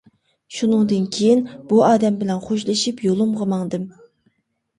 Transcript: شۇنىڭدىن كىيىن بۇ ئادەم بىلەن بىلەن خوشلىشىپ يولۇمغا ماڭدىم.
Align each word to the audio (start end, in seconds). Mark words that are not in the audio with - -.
شۇنىڭدىن 0.59 1.03
كىيىن 1.17 1.43
بۇ 1.73 1.81
ئادەم 1.89 2.17
بىلەن 2.17 2.17
بىلەن 2.23 2.41
خوشلىشىپ 2.47 3.05
يولۇمغا 3.11 3.49
ماڭدىم. 3.53 3.87